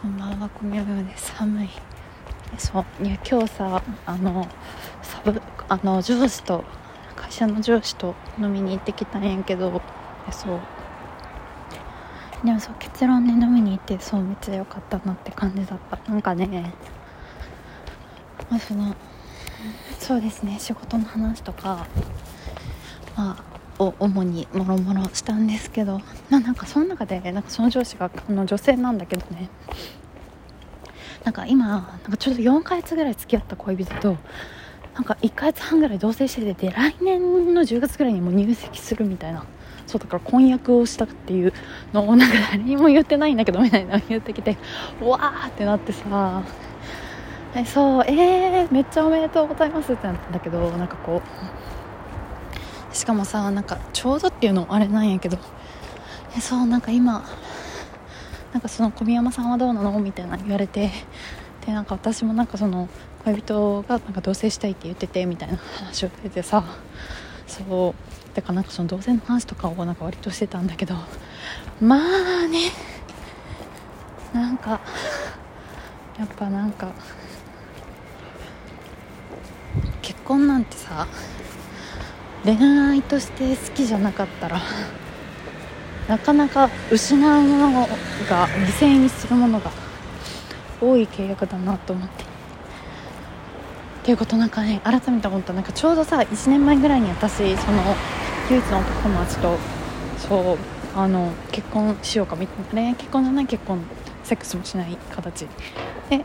[0.00, 1.34] こんばんは、こみょよです。
[1.34, 1.68] 寒い。
[2.56, 4.46] そう、いや、今日さ、あの、
[5.02, 6.62] サブ、あの、上司と、
[7.16, 9.82] 会社の上司と飲みに行ってきたんやけど、
[10.28, 10.60] えそう。
[12.44, 15.98] でもそう、結論ね、飲みに行って、そう、めっちゃ良かったなって感じだった。
[16.08, 16.72] なんかね、
[18.48, 18.94] まあ、その、
[19.98, 21.88] そうですね、仕事の話とか、
[23.16, 26.00] まあ、を主にもろもろしたんですけど
[26.30, 29.48] ななんかその中でなんかその上司があの女性なんだけどね。
[31.24, 34.16] なんか今なんかちょうど4ヶ月ぐらい付き合った恋人と
[34.94, 39.44] なんか1ヶ月半ぐらい同棲しててで来年の10月ぐらいにも入籍するみたいな
[39.86, 41.52] そうだから婚約をしたっていう
[41.92, 44.56] のをなんか誰にも言ってないんだけどみたいな言ってきて
[45.00, 46.42] わーってなってさ
[47.54, 51.57] えそうえー、めっちゃおめでとうございますってなったんだけどなんかこう
[52.98, 55.38] しかもさなんかちょうどっていうのあれなんやけど
[56.36, 57.24] えそうなんか今
[58.52, 60.90] なんかその小宮山さんはどうなのみたいな言われて
[61.64, 62.88] でなんか私もなんかその
[63.24, 66.64] 恋人がなんか同棲したいって言っててみたいな話をしててさ
[67.46, 70.96] そうだからなんかその同棲の話とかをなんか割としてたんだけど
[71.80, 72.72] まあね
[74.34, 74.80] なんか
[76.18, 76.90] やっぱなんか
[80.02, 81.06] 結婚なんてさ
[82.44, 84.60] 恋愛として好きじゃなかったら
[86.08, 87.88] なかなか失うもの
[88.28, 89.70] が犠牲にするものが
[90.80, 92.24] 多い契約だなと思って。
[92.24, 92.26] っ
[94.08, 95.52] ていうことなんかね改めて思った。
[95.52, 97.94] なんかちょうどさ1年前ぐらいに私その
[98.48, 99.58] 唯一の男友達と
[100.16, 100.58] そう
[100.98, 103.82] あの結婚しようかみたいな恋愛結婚じゃない結婚
[104.24, 105.46] セックスもしない形。
[106.08, 106.24] で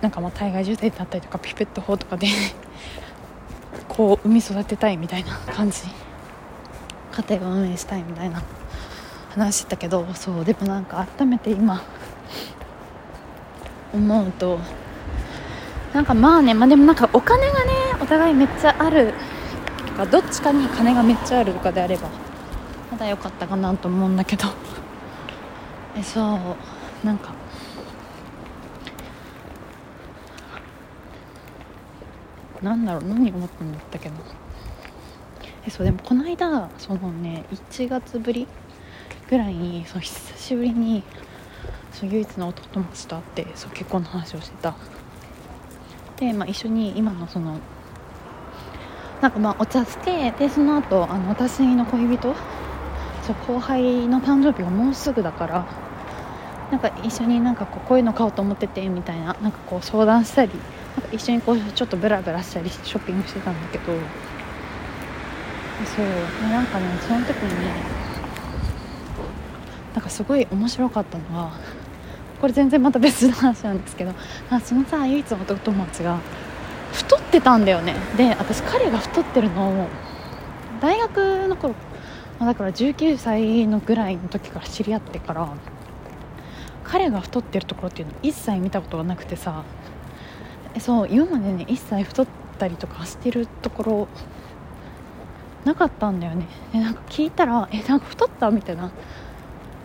[0.00, 2.26] なんかまあ体外受精だったりとかピペット法とかで
[3.96, 5.82] こう産み育てたいみたいな感じ。
[7.12, 8.42] 家庭を運営したいみたいな。
[9.32, 11.82] 話してたけどそうでもなんか改めて今
[13.94, 14.58] 思うと
[15.94, 19.14] なんかまあねまあでもなんかお金がねお互いめっちゃある
[19.86, 22.08] とかどっちかに金がめっちゃあるとかであれば
[22.90, 24.48] まだ良かったかなと思うんだけど。
[25.96, 26.20] えそ
[27.02, 27.34] うなんか
[32.62, 34.14] なんだろう何思ったんだったけど
[35.66, 38.46] えそうでもこの間そのね1月ぶり
[39.28, 41.02] ぐらいにその久しぶりに
[41.92, 44.74] その唯一の男友達と会ってそう結婚の話をしてた。
[46.16, 47.58] で、まあ、一緒に今のその
[49.20, 52.34] なんかまあお茶してでその後あの私の恋人
[53.22, 55.66] そう後輩の誕生日がもうすぐだから
[56.70, 60.52] なんか一緒になんかこうこういうの買おうと思っててみたいななんかこう相談したり
[61.12, 63.84] 一緒にこうちょっとブラブラしたりショッピングしてたんだけど。
[65.84, 66.50] そう。
[66.50, 67.72] なんかねその時にね
[69.94, 71.52] なんかすごい面白かったのは
[72.40, 74.12] これ全然また別の話なんですけど
[74.50, 76.18] あそのさ唯一の男友達が
[76.92, 77.94] 太ってたんだよね。
[78.16, 79.88] で私彼が太ってるのを
[80.80, 81.74] 大学の頃
[82.40, 85.48] だから19歳のぐらいの時から知り合ってから
[86.84, 89.62] 彼が太ってるところっていうの一切見たことがなくてさ
[90.80, 92.26] そう今までね一切太っ
[92.58, 94.08] たりとかしてるところ
[95.64, 96.46] なかったんだよね。
[96.72, 98.90] でなんか聞いたら「えなんか太った?」みたいな。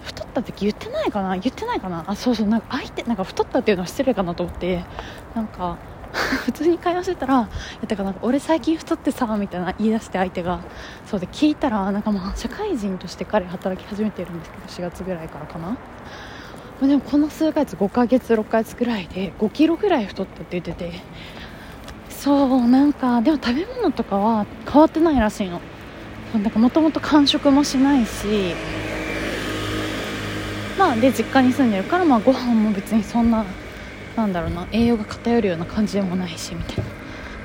[0.04, 1.36] 太ったって言ってないかな？
[1.38, 2.04] 言ってないかな？
[2.08, 4.84] あそうそうなんか相手なんか太ったっていうのは失礼かなと思って。
[5.36, 5.78] なんか
[6.46, 7.48] 普通に会話してたら「いや
[7.88, 10.60] だかなんか俺最近太ってさ」みたいな言い出して相手が。
[11.06, 15.76] そうで聞いたらなんかまあ社会人として彼働き始めてるんですけど4月ぐらいからかな。
[16.82, 20.92] でもこの数ヶ月5ヶ月6ヶ月ぐらいで5キロぐらい太ったって言ってて。
[22.10, 25.62] そうなんかでも食べ物とかは変わってないらしいの。
[26.56, 28.56] もともと完食もしないし。
[30.78, 33.46] まあで実家に住んでるからまあご飯も別にそんな
[34.16, 36.90] なんだろうな栄養が偏るような感じでもないしみたいな、ま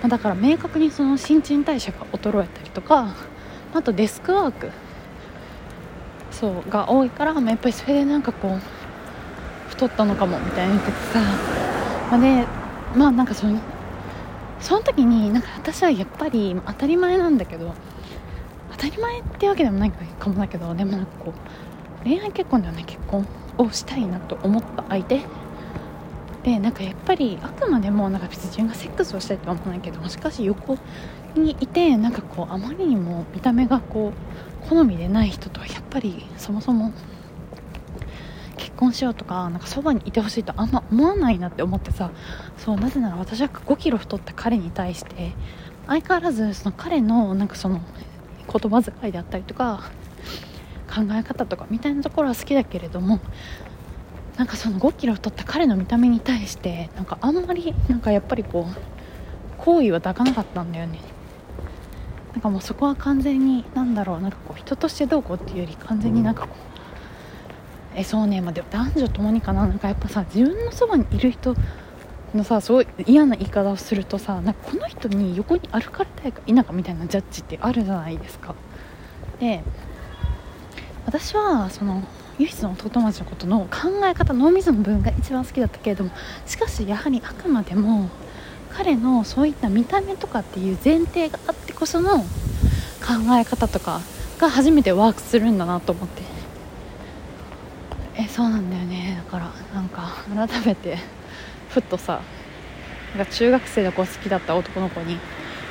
[0.04, 3.14] あ、だから明確にその新陳代謝が衰えたりとか
[3.74, 4.70] あとデスクワーク。
[6.30, 8.60] そうが多いから、まあ、やっぱりそれでなんかこう
[9.82, 11.20] 太ったのかもみたいな言っててさ、
[12.10, 12.46] まあ、で
[12.96, 13.58] まあなんかその
[14.60, 17.74] その時になんか私はやっぱり当たり前なんだけど
[18.72, 23.26] 当たり前ってわけでもないかもだけどでもなんかこう恋愛結婚ではない結婚
[23.58, 25.20] をしたいなと思った相手。
[26.44, 30.76] でなんかやっぱりあくまでもなんか別に自分がセックスをしたいとは思わないけどもしかし横
[31.36, 34.12] にいてなんかこうあまりにも見た目がこ
[34.64, 36.92] う好みでない人とはやっぱりそもそも
[38.62, 42.12] 結婚しようとかなんかそばにいてほしいとあんま思わないなって思ってさ
[42.56, 45.32] そうなぜなら私は5キロ太った彼に対して
[45.88, 47.80] 相変わらずその彼のなんかその
[48.46, 49.90] 言葉遣いであったりとか
[50.88, 53.18] 考え方とかみたいなところは好きだけれども
[54.36, 58.74] なんかその5キロ太った彼の見た目に対してなんかあんまりなんかやっぱりこう
[59.58, 61.00] 好意は抱かなかったんだよね。
[62.32, 66.71] なんかもうそこは完全になんだろうなんかこう人としてどうこうっていうより完全になんかこう
[67.94, 68.40] えそうね。
[68.40, 69.66] まあでも男女ともにかな。
[69.66, 71.54] なんかやっぱさ自分のそばにいる人
[72.34, 78.54] のさすごい嫌な言い方をするとさなんかこの人に横に歩かれたいか否かみたいなジャッジってあるじゃないですか。
[79.40, 79.62] で
[81.04, 82.02] 私はその
[82.38, 86.10] 唯一の弟町のことの考え方脳みその部分が一番好きだったけれども
[86.46, 88.08] しかしやはりあくまでも
[88.70, 92.24] 彼のそういった見た目とかっていう前提があってこその考
[93.38, 94.00] え方とか
[94.38, 96.31] が初めてワークするんだなと思って。
[98.34, 99.22] そうなんだよね。
[99.26, 100.96] だからなんか改めて
[101.68, 102.22] ふっとさ
[103.14, 105.18] なんか中学生の子好きだった男の子に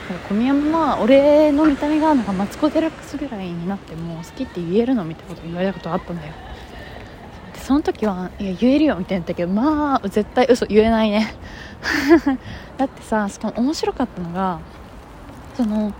[0.09, 6.33] なんか小宮山は俺の見た目がなんかマツコ・デラックスぐらいになっても好きって言えるのみたいなこと言われたことあったんだよ。
[7.55, 11.33] でその時はいや言えるよみたいな言ったけどまあ絶対嘘言えないね。
[12.77, 14.59] だってさしかも面白かったのが
[15.55, 15.93] その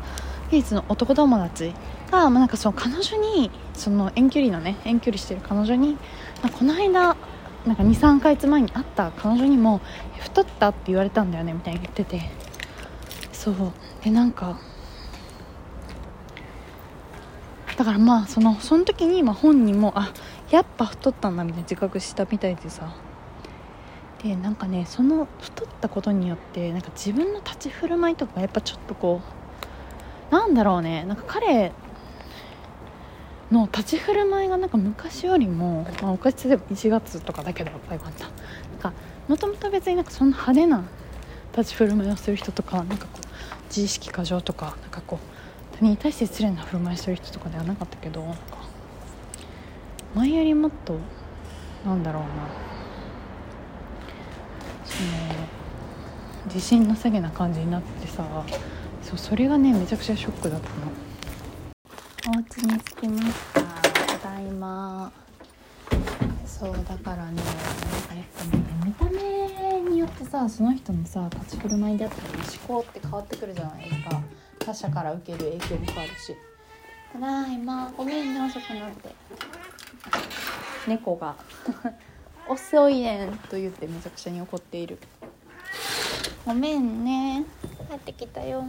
[0.51, 1.73] 唯一の男友達
[2.11, 5.97] が、まあ、なんかその彼女にその遠距離のね遠距離してる彼女に、
[6.49, 7.15] この間
[7.65, 9.81] なんか23ヶ月前に会った彼女にも
[10.19, 12.29] 「太った?」って言われたんだよねみたいに言ってて
[13.31, 13.55] そう
[14.03, 14.57] でなんか
[17.77, 20.11] だからまあそのその時にま本人もあ
[20.49, 22.89] やっぱ太ったんだみたいな自覚したみたいでさ
[24.23, 29.21] でなんかねその太ったことによってなんか自分の立ち振る舞いとかやっぱちょっとこ
[30.31, 31.71] うなんだろうねなんか彼
[33.51, 38.11] の立ち振る舞いがなんか昔よりも、まあ、おかし例えば1月とかだけどよかったなん
[38.79, 38.93] か
[39.27, 40.83] もともと別になんかそんな派手な
[41.57, 43.27] 立ち振る舞いをする人とかなんかこう
[43.67, 48.23] 自意識過剰とかなんかこう他人に対して失礼な振る舞いする人とかではなかったけど
[50.15, 50.97] 前よりもっと
[51.85, 52.29] なんだろうな
[54.85, 55.09] その
[56.45, 58.25] 自信なさげな感じになってさ
[59.01, 61.10] そうそれがねめちゃくちゃショックだったの。
[62.27, 63.61] お家に着きました。
[64.19, 65.11] ただいま。
[66.45, 68.63] そうだからねなんかやっぱね。
[68.85, 72.33] 見た目によってさその人のさ立ち振る舞いであったり
[72.67, 74.21] 思考って変わってくるじゃないですか。
[74.59, 76.35] 他者から受ける影響も変わるし。
[77.13, 79.09] ただいまごめんね遅くなって。
[80.87, 81.35] 猫 が
[82.47, 84.99] 遅いねんと言ってめちゃくちゃに怒っている。
[86.45, 87.45] ごめんね。
[87.89, 88.63] 帰ってきたよ。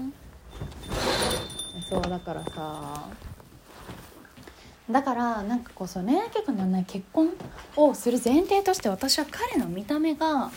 [1.90, 3.04] そうだからさ
[4.92, 7.30] だからなんかこうそう恋愛結婚ではない結婚
[7.76, 10.50] をする前提として私は彼の見た目が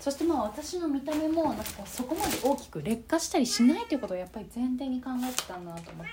[0.00, 6.12] そしてまあ私の見た目もなんかこうそこまで大きく劣化したりしないということをやっぱり前提に考えてたんだなと思って。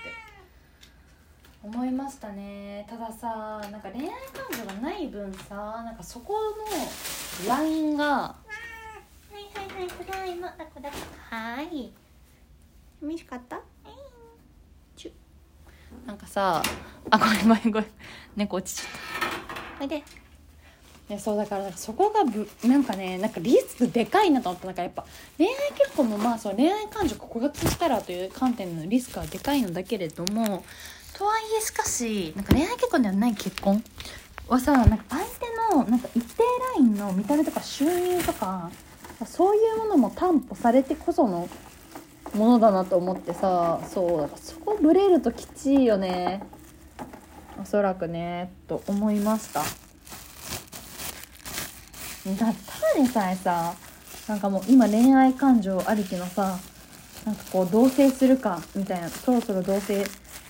[1.62, 2.86] 思いましたね。
[2.88, 5.54] たださなんか恋愛感情がない分さ
[5.84, 6.32] なんかそこ
[7.46, 8.36] のラインがは
[9.32, 10.96] いはいはいただいまだこだこ
[11.28, 11.92] はい。
[13.02, 13.60] 寂しかった？
[16.06, 16.62] なんかさ
[17.10, 17.88] あごめんごめんごめん。
[18.36, 19.82] 猫落ちちゃった。
[19.82, 20.02] おいで。
[21.08, 24.66] ね、そうだからそこがぶなんかねなんかリスクでかいなと思った。
[24.66, 25.04] なんかやっぱ
[25.38, 30.64] 恋愛結婚もまあそう恋愛感情告発したらという観点のリスクはでかいのだけれども
[31.14, 33.82] とはいえしかしなんか恋愛結婚ではない結婚
[34.48, 36.42] はさなんか相手のなんか一定
[36.76, 38.70] ラインの見た目とか収入とか
[39.26, 41.48] そういうものも担保されてこその
[42.34, 46.42] ものだなと思ってさそうだからそこブレるときちいよね。
[47.60, 49.60] おそらくねと思いました。
[49.60, 49.66] だ
[52.36, 52.52] ただ
[52.96, 53.74] でさえさ
[54.28, 56.58] なんかもう今恋愛感情ありきのさ
[57.24, 60.06] なんかこう同棲するかみたいなそろそろ同棲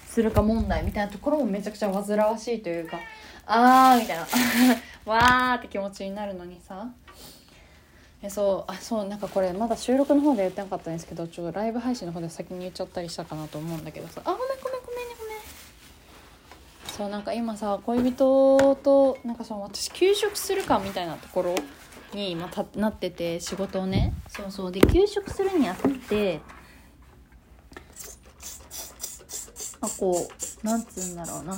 [0.07, 2.99] するか問題みたいなところもめちゃくちゃ煩わしいというか
[3.47, 4.27] あーみたいな
[5.13, 6.89] わーって気持ちになるのにさ。
[8.23, 14.21] えそうあそうなんかこれまだ収録の方で言ってなかったんですけどちょっとライブ配信の方で先に言っちゃったりしたかなと思うんだけどさ。
[14.25, 15.41] あごめんごめんごめんごめん。
[16.87, 21.55] そうなんか今さ恋人となんかその私休職するかみたいなところ
[22.13, 24.13] に今たなってて仕事をね。
[24.29, 26.41] そうそうで休職するにあたって
[29.81, 30.29] あこ
[30.63, 31.57] うなんつうんだろうな。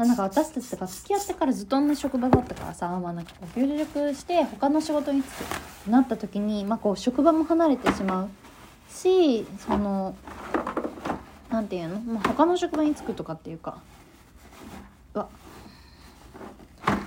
[0.00, 5.24] まあ、なんか私たちとか付き合ってからずっと同じ職場だったからさ、まあ、なんかこう休職して他の仕事に就
[5.84, 8.30] くなった時に、まあ、こう職場も離れてしまう
[8.90, 10.14] しその
[11.50, 13.76] なんていうの、まあ、他の職場に就くとかっていうか
[15.12, 15.28] うわ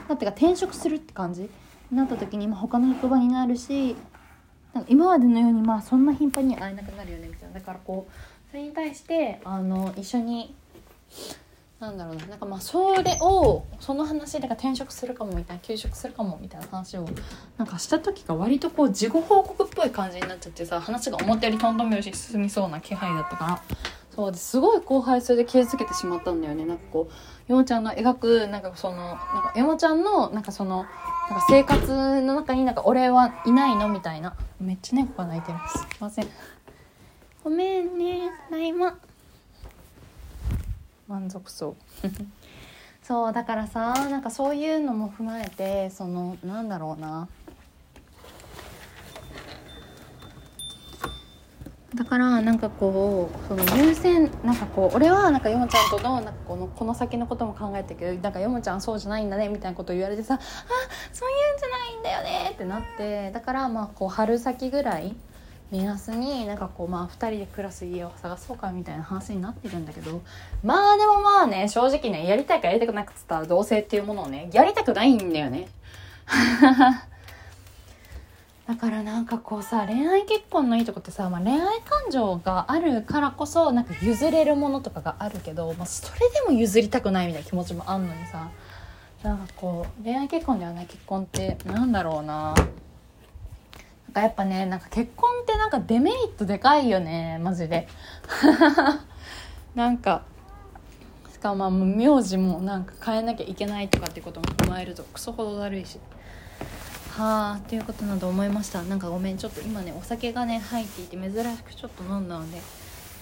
[0.08, 1.50] だってか転職するって感じ？
[1.90, 3.96] になった時に、まあ、他の職場になるし
[4.72, 7.56] なんか今までのようにまあそんな頻繁に会えなくなるよねみたいな。
[7.56, 10.54] だからこうそれに対してあの一緒に
[11.84, 12.26] なんだろうな。
[12.28, 17.06] なんかまあそれをその話で転職するかもみたいな休職するかもみたいな話を
[17.58, 23.62] なんかした時が割とこう事後報告っぽい感じになっちゃってさ話が思ったよりとんとん拍子に進みそうな気配だったから。
[24.16, 26.66] そうですごい後輩それで傷つけてしまったんだよね。
[26.66, 27.14] なんかこう
[27.48, 30.86] 山ちゃんの描くなんかそのなんか山ちゃんのなんかその
[31.30, 34.36] なんか生活の中になんか俺はいないのみたいな。
[34.62, 36.28] めっちゃ猫が鳴いてますすいません。
[37.44, 38.32] ごめんね。
[38.50, 38.96] ただいま。
[41.08, 41.76] 満足そう。
[43.04, 47.28] そうだからさなんかそういうのも踏まえてそのなんだろうな。
[51.96, 60.40] だからなんかこうその優先なんかこう俺はなんかヨモちゃんとのなんかこのこの先のことも考えてるけどなんかヨモちゃんそうじゃないんだねみたいなことを言われてさあ
[61.14, 65.16] そういうんじゃないんだよねってなってだからまあこう春先ぐらい
[65.74, 70.22] 目安になんかこうまあ2人で暮らす家を探そうかみたいな話になってるんだけど
[70.64, 75.68] まあでもまあね正直ねやりたいかやりたくなくっつったら同棲っていうものをねやりたくないんだよね。
[78.68, 88.52] だからなんかこうさ恋愛結婚のいいとこってさ、まあ、恋愛感情があるからこそなんか譲れるものとかがあるけど、まあ、それでも譲りたくないみたいな気持ちもあんのにさ。
[89.24, 92.54] なんかこう恋愛結婚ではない結婚ってなんだろうな。
[94.14, 97.88] なんかやっぱねなんか結婚ってなんかデメリットでかいよねマジで。
[99.74, 100.22] なんか
[101.32, 106.00] しかもまあ名字もなんか変えなきゃいけないとかってことも踏まえるとクソほどだるいし。
[107.18, 108.84] はあということなど思いました。
[108.84, 112.62] なんかごめんちょっと今ねお酒がね入っていて珍しくちょっと飲んだので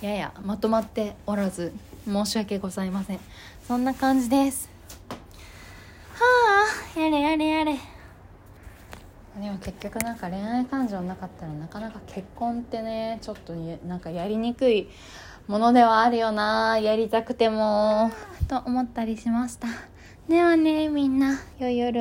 [0.02, 1.74] ややまとまっておらず
[2.06, 3.20] 申し訳ございません。
[3.66, 4.70] そんな感じです。
[6.14, 6.66] は
[6.98, 7.91] あやれやれやれ。
[9.42, 14.88] でも結局なんか恋愛感情なかったらなかなか結婚ってねちょっとなんかやりにくい
[15.48, 18.12] ものではあるよなやりたくても。
[18.48, 19.68] と思ったりしました。
[20.30, 22.00] ではねみんな良い夜